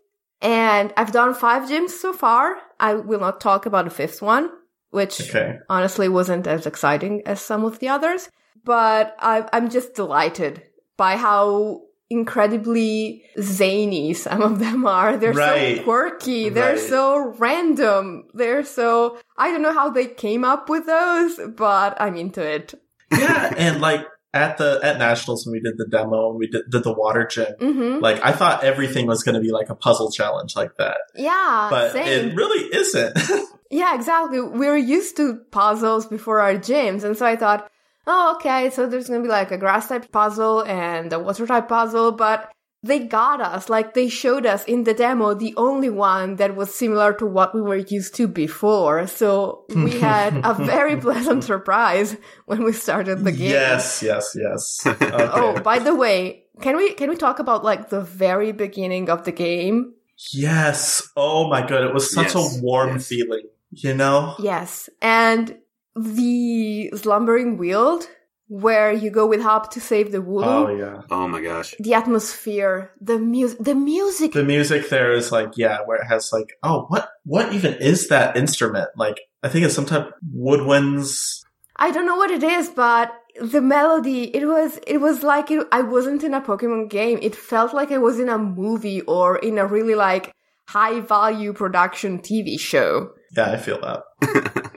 [0.41, 2.57] And I've done five gyms so far.
[2.79, 4.49] I will not talk about the fifth one,
[4.89, 5.57] which Okay.
[5.69, 8.29] honestly wasn't as exciting as some of the others.
[8.63, 10.63] But I, I'm just delighted
[10.97, 15.17] by how incredibly zany some of them are.
[15.17, 15.77] They're Right.
[15.77, 16.49] so quirky.
[16.49, 16.79] They're Right.
[16.79, 18.25] so random.
[18.33, 22.73] They're so, I don't know how they came up with those, but I'm into it.
[23.11, 26.63] Yeah, and like at the at nationals when we did the demo and we did,
[26.69, 29.75] did the water gym, hmm like I thought everything was going to be like a
[29.75, 32.29] puzzle challenge like that, Yeah, but same.
[32.31, 33.17] it really isn't.
[33.71, 34.39] Yeah, exactly.
[34.39, 37.69] We were used to puzzles before our gyms, and so I thought,
[38.07, 41.67] oh, okay, so there's gonna be like a grass type puzzle and a water type
[41.67, 42.51] puzzle, but
[42.83, 43.67] they got us.
[43.67, 47.55] Like they showed us in the demo the only one that was similar to what
[47.55, 49.07] we were used to before.
[49.07, 52.15] So we had a very pleasant surprise
[52.45, 53.49] when we started the game.
[53.49, 54.85] yes, yes, yes.
[54.85, 55.29] Okay.
[55.33, 59.23] Oh, by the way, can we can we talk about like the very beginning of
[59.25, 59.93] the game?
[60.31, 61.01] yes.
[61.17, 63.07] Oh my god, it was such Yes, a warm yes.
[63.07, 63.47] feeling.
[63.71, 64.35] You know?
[64.39, 65.57] Yes, and
[65.95, 68.07] the Slumbering Weald,
[68.47, 70.45] where you go with Hop to save the Wooloo.
[70.45, 71.01] Oh yeah.
[71.09, 71.75] oh my gosh!
[71.79, 74.33] The atmosphere, the music, the music.
[74.33, 78.09] The music there is like yeah, where it has like oh what what even is
[78.09, 78.89] that instrument?
[78.95, 81.41] Like I think it's some type of woodwinds.
[81.77, 84.35] I don't know what it is, but the melody.
[84.35, 84.79] It was.
[84.87, 87.19] It was like it, I wasn't in a Pokemon game.
[87.21, 90.31] It felt like I was in a movie or in a really like
[90.67, 93.11] high value production TV show.
[93.35, 94.03] Yeah, I feel that.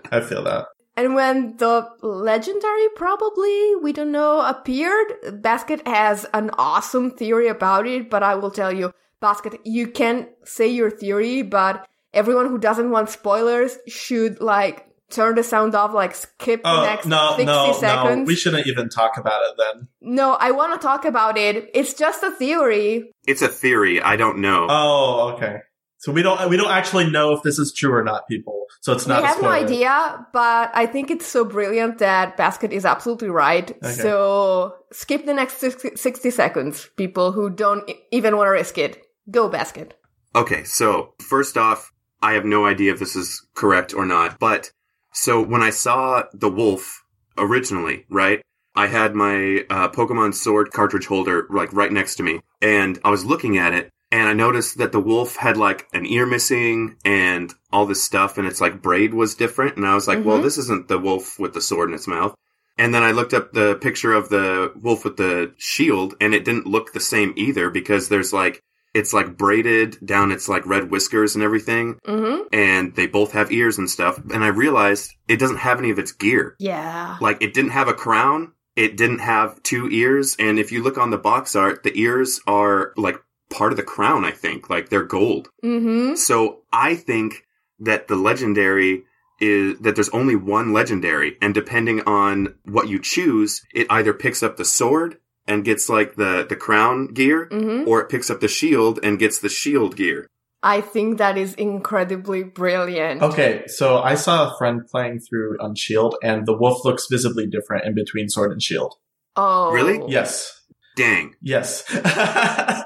[0.13, 0.67] I feel that.
[0.99, 7.87] And when the legendary, probably, we don't know, appeared, Basket has an awesome theory about
[7.87, 12.59] it, but I will tell you, Basket, you can say your theory, but everyone who
[12.59, 17.35] doesn't want spoilers should, like, turn the sound off, like, skip the Oh next no
[17.37, 18.17] 60 no seconds.
[18.17, 18.25] no!
[18.25, 19.87] We shouldn't even talk about it then.
[20.01, 21.71] No, I want to talk about it.
[21.75, 23.13] It's just a theory.
[23.25, 24.03] It's a theory.
[24.03, 24.67] I don't know.
[24.69, 25.61] Oh, okay.
[26.09, 28.65] So we don't we don't actually know if this is true or not, people.
[28.81, 29.21] So it's not.
[29.21, 33.29] we a have no idea, but I think it's so brilliant that Basket is absolutely
[33.29, 33.71] right.
[33.71, 33.93] Okay.
[33.93, 39.05] So skip the next 60 60 seconds, people who don't even want to risk it.
[39.31, 40.01] Go Basket.
[40.35, 41.93] Okay, so first off,
[42.23, 44.71] I have no idea if this is correct or not, but
[45.13, 47.05] so when I saw the wolf
[47.37, 48.41] originally, right?
[48.75, 53.11] I had my uh, Pokemon Sword cartridge holder like right next to me, and I
[53.11, 56.97] was looking at it, and I noticed that the wolf had like an ear missing
[57.05, 60.39] and all this stuff, and its like braid was different, and I was like, well,
[60.39, 60.43] Mhm.
[60.43, 62.35] this isn't the wolf with the sword in its mouth.
[62.81, 66.45] And then I looked up the picture of the wolf with the shield, and it
[66.45, 68.63] didn't look the same either because there's like
[68.95, 72.43] it's like braided down its like red whiskers and everything, Mm-hmm.
[72.53, 74.19] and they both have ears and stuff.
[74.33, 76.57] And I realized it doesn't have any of its gear.
[76.59, 77.17] Yeah.
[77.21, 80.97] Like it didn't have a crown, it didn't have two ears, and if you look
[80.99, 84.69] on the box art, the ears are like part of the crown, I think.
[84.71, 85.49] Like they're gold.
[85.65, 86.15] Mm-hmm.
[86.17, 87.45] So I think
[87.81, 89.05] that the legendary
[89.41, 94.43] is that there's only one legendary, and depending on what you choose, it either picks
[94.43, 97.89] up the sword and gets like the, the crown gear, Mm-hmm.
[97.89, 100.27] or it picks up the shield and gets the shield gear.
[100.61, 103.23] I think that is incredibly brilliant.
[103.23, 107.47] Okay, so I saw a friend playing through on Shield, and the wolf looks visibly
[107.47, 108.97] different in between Sword and Shield.
[109.37, 109.71] Oh.
[109.71, 110.03] Really?
[110.11, 110.53] Yes,
[110.97, 111.37] Dang.
[111.41, 111.85] yes.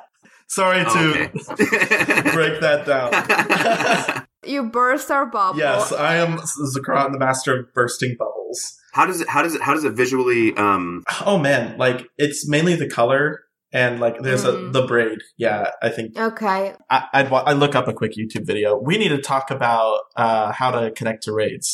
[0.55, 1.31] Sorry to Okay.
[2.35, 4.27] break that down.
[4.45, 5.61] You burst our bubble.
[5.61, 8.77] yes, I am Zakron, the master of bursting bubbles.
[8.93, 12.49] how does it how does it how does it visually um Oh man, like it's
[12.49, 14.69] mainly the color And like, there's Mm.
[14.69, 15.19] a the braid.
[15.39, 16.75] Yeah, I think Okay.
[16.91, 18.77] I, I'd wa- I look up a quick YouTube video.
[18.77, 21.69] We need to talk about uh, how to connect to raids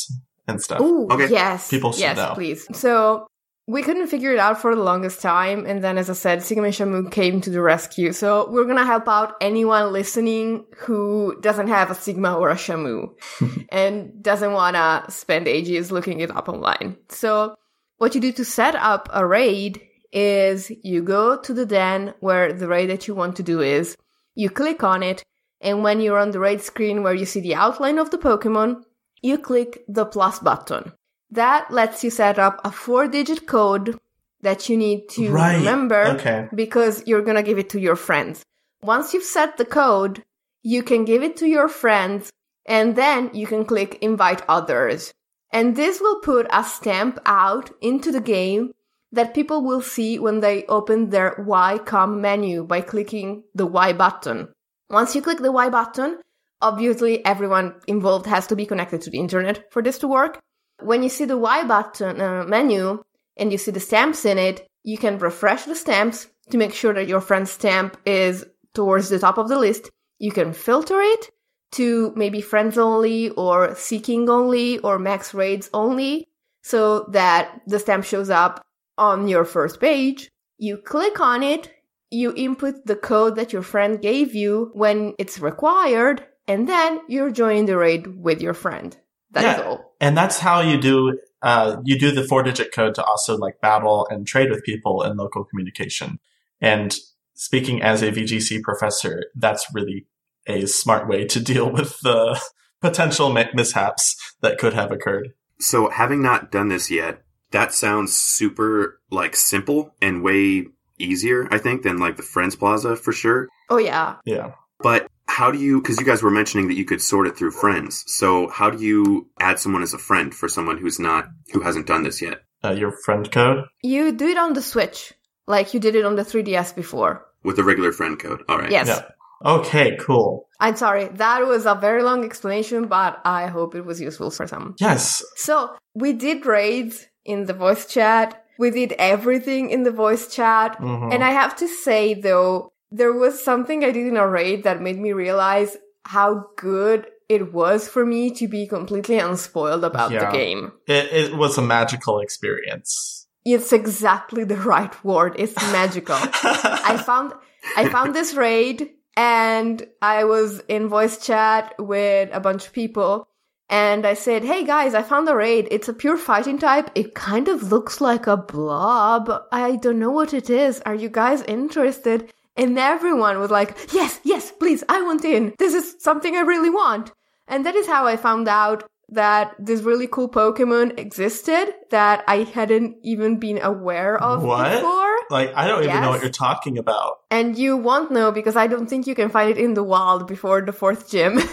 [0.47, 0.79] and stuff.
[0.79, 1.27] Ooh, Okay.
[1.27, 1.69] yes.
[1.69, 2.31] People should yes, know.
[2.35, 2.67] please.
[2.77, 3.25] So
[3.69, 6.63] we couldn't figure it out for the longest time, and then, as I said, Sigma
[6.63, 8.11] and Shamu came to the rescue.
[8.13, 13.09] So we're gonna help out anyone listening who doesn't have a Sigma or a Shamu
[13.69, 16.97] and doesn't wanna spend ages looking it up online.
[17.09, 17.53] So
[17.99, 19.79] what you do to set up a raid
[20.11, 23.95] is you go to the den where the raid that you want to do is,
[24.33, 25.23] you click on it,
[25.61, 28.81] and when you're on the raid screen where you see the outline of the Pokemon,
[29.21, 30.91] you click the plus button.
[31.31, 33.99] That lets you set up a four digit code
[34.41, 35.57] that you need to Right.
[35.57, 36.47] remember Okay.
[36.53, 38.43] because you're gonna give it to your friends.
[38.81, 40.23] Once you've set the code,
[40.63, 42.31] you can give it to your friends
[42.65, 45.13] and then you can click invite others.
[45.51, 48.71] And this will put a stamp out into the game
[49.11, 54.49] that people will see when they open their Y-Comm menu by clicking the Y button.
[54.89, 56.19] Once you click the Y button,
[56.61, 60.39] obviously everyone involved has to be connected to the internet for this to work.
[60.81, 63.03] When you see the Y button uh, menu
[63.37, 66.93] and you see the stamps in it, you can refresh the stamps to make sure
[66.93, 69.89] that your friend's stamp is towards the top of the list.
[70.17, 71.31] You can filter it
[71.73, 76.27] to maybe friends only or seeking only or max raids only
[76.63, 78.65] so that the stamp shows up
[78.97, 80.29] on your first page.
[80.57, 81.71] You click on it,
[82.09, 87.31] you input the code that your friend gave you when it's required, and then you're
[87.31, 88.97] joining the raid with your friend.
[89.31, 89.65] That's Yeah.
[89.65, 89.88] all.
[89.99, 93.61] And that's how you do uh, you do the four digit code to also like
[93.61, 96.19] battle and trade with people in local communication.
[96.61, 96.95] And
[97.33, 100.07] speaking as a VGC professor, that's really
[100.47, 102.39] a smart way to deal with the
[102.81, 105.29] potential mishaps that could have occurred.
[105.59, 111.57] So having not done this yet, that sounds super like simple and way easier, I
[111.57, 113.47] think, than like the Friends Plaza for sure.
[113.69, 114.17] Oh yeah.
[114.25, 114.53] Yeah.
[114.79, 117.51] But how do you, because you guys were mentioning that you could sort it through
[117.51, 118.03] friends.
[118.07, 121.85] So how do you add someone as a friend for someone who's not, who hasn't
[121.87, 122.39] done this yet?
[122.63, 123.65] Uh, your friend code?
[123.83, 125.13] You do it on the Switch,
[125.47, 127.25] like you did it on the 3DS before.
[127.43, 128.41] With a regular friend code.
[128.49, 128.71] All right.
[128.71, 128.87] Yes.
[128.87, 129.01] Yeah.
[129.45, 130.49] Okay, cool.
[130.59, 134.47] I'm sorry, that was a very long explanation, but I hope it was useful for
[134.47, 134.75] some.
[134.79, 135.23] Yes.
[135.37, 138.43] So, we did raids in the voice chat.
[138.57, 140.77] We did everything in the voice chat.
[140.81, 141.13] Mhm.
[141.13, 144.81] And I have to say, though, there was something I did in a raid that
[144.81, 150.25] made me realize how good it was for me to be completely unspoiled about Yeah.
[150.31, 150.71] the game.
[150.87, 153.27] It, it was a magical experience.
[153.45, 155.35] It's exactly the right word.
[155.37, 156.15] It's magical.
[156.17, 157.33] I found
[157.77, 163.27] I found this raid and I was in voice chat with a bunch of people
[163.69, 165.67] and I said, "Hey guys, I found a raid.
[165.71, 166.89] It's a pure fighting type.
[166.95, 169.29] It kind of looks like a blob.
[169.51, 170.81] I don't know what it is.
[170.85, 174.83] Are you guys interested?" And everyone was like, "Yes, yes, please.
[174.89, 175.53] I want in.
[175.57, 177.11] This is something I really want."
[177.47, 182.43] And that is how I found out that this really cool Pokemon existed that I
[182.43, 184.71] hadn't even been aware of What?
[184.71, 185.15] before.
[185.31, 187.17] Like, I don't even know what you're talking about.
[187.31, 190.27] And you won't know because I don't think you can find it in the wild
[190.27, 191.39] before the fourth gym.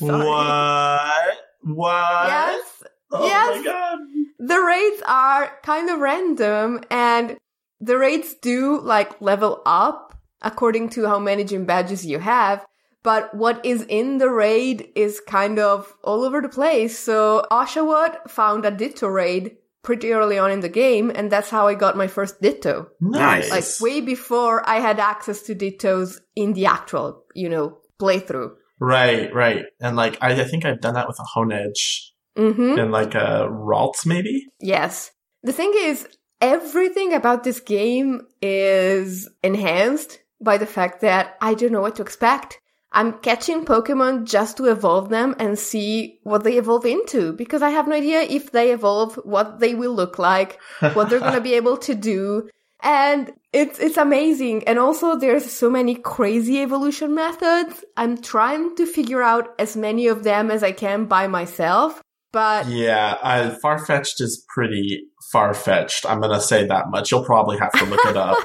[0.00, 1.38] What?
[1.62, 2.26] What?
[2.28, 2.82] Yes.
[3.10, 3.56] Oh yes.
[3.56, 3.98] my god.
[4.38, 7.36] The raids are kind of random and
[7.80, 12.64] the raids do like level up according to how many gym badges you have.
[13.02, 16.98] But what is in the raid is kind of all over the place.
[16.98, 21.68] So Oshawott found a Ditto raid pretty early on in the game, and that's how
[21.68, 22.88] I got my first Ditto.
[23.02, 23.50] Nice.
[23.50, 28.52] Like way before I had access to Dittos in the actual, you know, playthrough.
[28.80, 29.64] Right, right.
[29.80, 32.80] And like, I, I think I've done that with a Honedge Mm-hmm.
[32.80, 34.46] and like a Ralts, maybe?
[34.60, 35.12] Yes.
[35.44, 36.08] The thing is,
[36.44, 42.02] everything about this game is enhanced by the fact that I don't know what to
[42.02, 42.60] expect.
[42.92, 47.70] I'm catching Pokemon just to evolve them and see what they evolve into because I
[47.70, 50.60] have no idea if they evolve, what they will look like,
[50.92, 52.50] what they're going to be able to do.
[52.80, 54.68] And it's, it's amazing.
[54.68, 57.82] And also there's so many crazy evolution methods.
[57.96, 62.03] I'm trying to figure out as many of them as I can by myself.
[62.34, 66.04] But Yeah, uh, Farfetch'd is pretty far fetched.
[66.04, 67.10] I'm gonna say that much.
[67.10, 68.36] You'll probably have to look it up.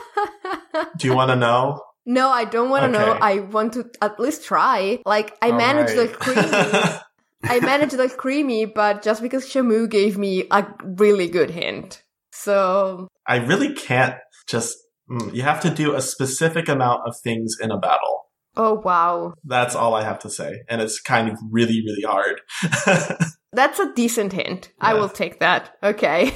[0.97, 1.81] Do you want to know?
[2.05, 3.17] No, I don't want to know.
[3.21, 4.99] I want to at least try.
[5.05, 6.11] Like, I managed Alright.
[6.11, 6.99] the creamy.
[7.43, 12.03] I managed the creamy, but just because Shamu gave me a really good hint.
[12.31, 14.15] So, I really can't
[14.47, 14.77] just.
[15.09, 18.27] mm, You have to do a specific amount of things in a battle.
[18.55, 19.33] oh wow.
[19.43, 22.41] That's all I have to say, and it's kind of really, really hard.
[23.51, 24.71] That's a decent hint.
[24.79, 25.77] I will take that.
[25.81, 26.31] Okay.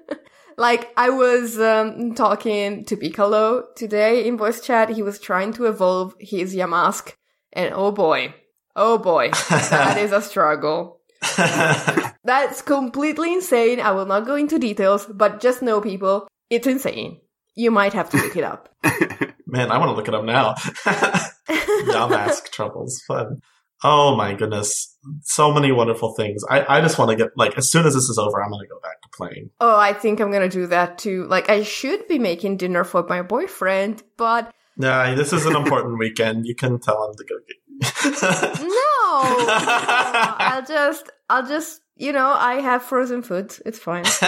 [0.56, 4.90] like I was um, talking to Piccolo today in voice chat.
[4.90, 7.14] He was trying to evolve his Yamask,
[7.52, 8.34] and oh boy,
[8.74, 11.00] oh boy, that is a struggle.
[12.24, 13.80] That's completely insane.
[13.80, 17.20] I will not go into details, but just know, people, it's insane.
[17.54, 18.68] You might have to look it up.
[19.46, 20.54] Man, I want to look it up now.
[21.88, 23.40] Yamask troubles, fun.
[23.84, 24.96] Oh my goodness.
[25.22, 26.42] So many wonderful things.
[26.50, 28.66] I, I just want to get, like, as soon as this is over, I'm going
[28.66, 29.50] to go back to playing.
[29.60, 31.26] Oh, I think I'm gonna do that too.
[31.26, 35.98] Like, I should be making dinner for my boyfriend, but Nah, this is an important
[36.04, 36.46] weekend.
[36.46, 37.56] You can tell him to go get.
[38.60, 38.74] no!
[40.38, 43.56] I'll just, I'll just, you know, I have frozen food.
[43.66, 44.04] It's fine.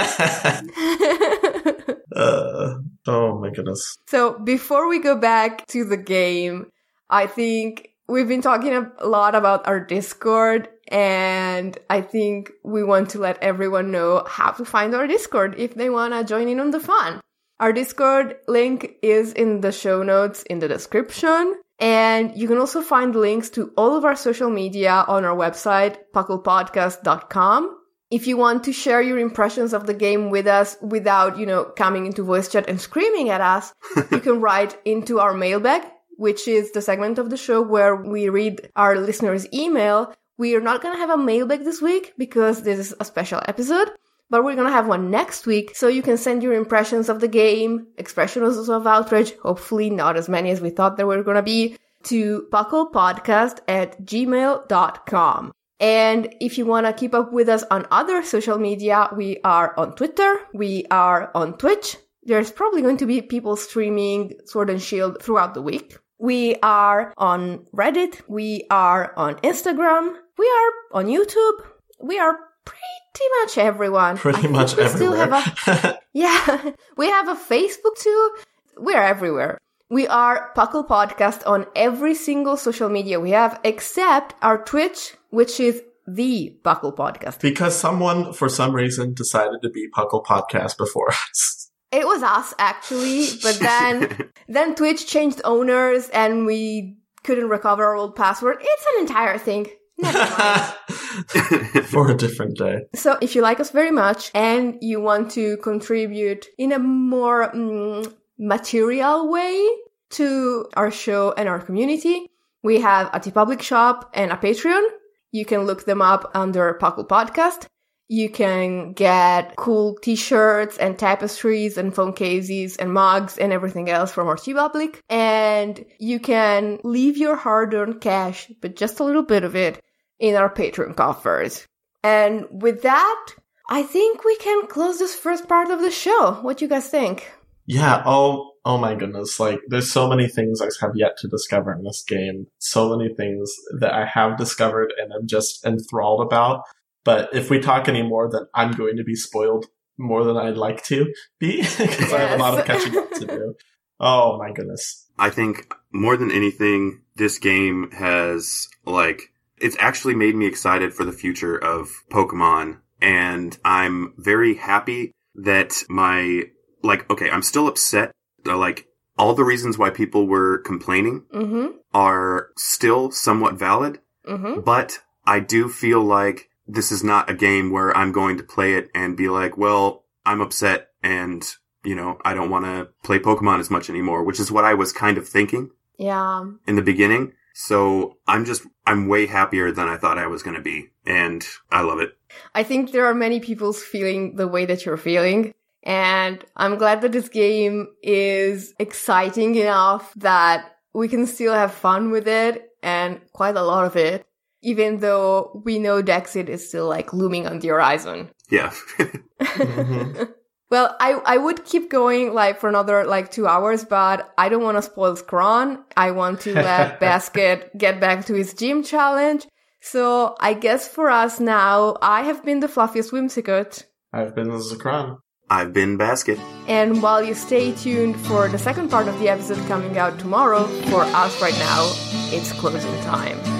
[2.16, 2.74] uh,
[3.06, 3.96] oh my goodness.
[4.08, 6.66] So before we go back to the game,
[7.08, 13.10] I think we've been talking a lot about our Discord and I think we want
[13.10, 16.58] to let everyone know how to find our Discord if they want to join in
[16.58, 17.20] on the fun.
[17.60, 21.54] Our Discord link is in the show notes in the description.
[21.78, 25.96] And you can also find links to all of our social media on our website,
[26.14, 27.76] pucklepodcast.com.
[28.10, 31.64] If you want to share your impressions of the game with us without, you know,
[31.64, 33.72] coming into voice chat and screaming at us,
[34.10, 35.82] you can write into our mailbag,
[36.20, 40.14] which is the segment of the show where we read our listeners' email.
[40.36, 43.40] We are not going to have a mailbag this week because this is a special
[43.48, 43.90] episode,
[44.28, 45.74] but we're going to have one next week.
[45.74, 50.28] So you can send your impressions of the game, expressions of outrage, hopefully not as
[50.28, 55.52] many as we thought there were going to be, to bucklepodcast at gmail.com.
[55.80, 59.72] And if you want to keep up with us on other social media, we are
[59.78, 61.96] on Twitter, we are on Twitch.
[62.24, 65.96] There's probably going to be people streaming Sword and Shield throughout the week.
[66.20, 71.64] We are on Reddit, we are on Instagram, we are on YouTube,
[71.98, 74.18] we are pretty much everyone.
[74.18, 75.40] Pretty much we still everywhere.
[75.40, 78.30] have a yeah, we have a Facebook too.
[78.76, 79.56] We're everywhere.
[79.88, 85.58] We are Puckle Podcast on every single social media we have, except our Twitch, which
[85.58, 87.40] is the Puckle Podcast.
[87.40, 91.69] because someone, for some reason, decided to be Puckle Podcast before us.
[91.92, 97.96] It was us actually, but then then Twitch changed owners and we couldn't recover our
[97.96, 98.58] old password.
[98.60, 99.66] It's an entire thing.
[99.98, 101.84] Never mind.
[101.86, 102.86] for a different day.
[102.94, 107.50] So if you like us very much and you want to contribute in a more
[107.52, 109.68] mm, material way
[110.10, 112.30] to our show and our community,
[112.62, 114.86] we have a Public shop and a Patreon.
[115.32, 117.66] You can look them up under Puckle Podcast.
[118.12, 124.10] You can get cool t-shirts and tapestries and phone cases and mugs and everything else
[124.10, 124.98] from our TeePublic.
[125.08, 129.80] And you can leave your hard-earned cash, but just a little bit of it,
[130.18, 131.64] in our Patreon coffers.
[132.02, 133.26] And with that,
[133.68, 136.32] I think we can close this first part of the show.
[136.42, 137.30] What do you guys think?
[137.66, 138.02] Yeah.
[138.04, 139.38] Oh, oh my goodness.
[139.38, 142.48] Like, there's so many things I have yet to discover in this game.
[142.58, 146.64] So many things that I have discovered and I'm just enthralled about.
[147.04, 149.66] But if we talk anymore, then I'm going to be spoiled
[149.98, 153.26] more than I'd like to be because I have a lot of catching up to
[153.26, 153.54] do.
[153.98, 155.06] Oh my goodness.
[155.18, 161.04] I think more than anything, this game has like it's actually made me excited for
[161.04, 166.44] the future of Pokemon, and I'm very happy that my
[166.82, 168.12] like okay, I'm still upset.
[168.46, 168.86] Like
[169.18, 171.76] all the reasons why people were complaining Mm-hmm.
[171.92, 174.60] are still somewhat valid, Mm-hmm.
[174.60, 178.74] but I do feel like this is not a game where I'm going to play
[178.74, 181.42] it and be like, well, I'm upset and
[181.84, 184.74] you know I don't want to play Pokemon as much anymore, which is what I
[184.74, 186.44] was kind of thinking Yeah.
[186.66, 187.32] in the beginning.
[187.54, 190.90] So I'm just, I'm way happier than I thought I was going to be.
[191.04, 192.16] And I love it.
[192.54, 195.52] I think there are many people feeling the way that you're feeling.
[195.82, 202.10] And I'm glad that this game is exciting enough that we can still have fun
[202.12, 204.24] with it and quite a lot of it,
[204.62, 208.30] even though we know Dexit is still like looming on the horizon.
[208.50, 208.72] Yeah.
[209.40, 210.24] Mm-hmm.
[210.70, 214.62] Well, I, I would keep going like for another like two hours, but I don't
[214.62, 215.82] want to spoil Scron.
[215.96, 219.48] I want to let Basket get back to his gym challenge.
[219.80, 223.84] So I guess for us now, I have been the fluffiest whimsicott.
[224.12, 225.18] I've been Zakran.
[225.48, 226.38] I've been Basket.
[226.68, 230.66] And while you stay tuned for the second part of the episode coming out tomorrow,
[230.90, 231.90] for us right now,
[232.30, 233.59] it's closing time.